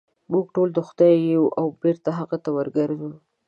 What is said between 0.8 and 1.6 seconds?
خدای یو